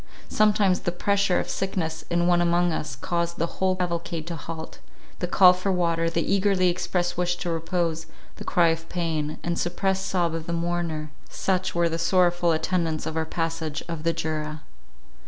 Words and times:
Sometimes 0.29 0.79
the 0.79 0.91
pressure 0.91 1.39
of 1.39 1.47
sickness 1.47 2.03
in 2.09 2.25
one 2.25 2.41
among 2.41 2.71
us, 2.73 2.95
caused 2.95 3.37
the 3.37 3.45
whole 3.61 3.75
cavalcade 3.75 4.25
to 4.25 4.35
halt; 4.35 4.79
the 5.19 5.27
call 5.27 5.53
for 5.53 5.71
water, 5.71 6.09
the 6.09 6.23
eagerly 6.25 6.69
expressed 6.69 7.19
wish 7.19 7.35
to 7.35 7.51
repose; 7.51 8.07
the 8.37 8.43
cry 8.43 8.69
of 8.69 8.89
pain, 8.89 9.37
and 9.43 9.59
suppressed 9.59 10.07
sob 10.07 10.33
of 10.33 10.47
the 10.47 10.53
mourner—such 10.53 11.75
were 11.75 11.87
the 11.87 11.99
sorrowful 11.99 12.51
attendants 12.51 13.05
of 13.05 13.15
our 13.15 13.25
passage 13.25 13.83
of 13.87 14.01
the 14.01 14.11
Jura. 14.11 14.63